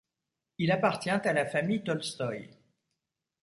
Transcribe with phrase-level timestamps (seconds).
[0.57, 2.49] Il appartient à la famille Tolstoï.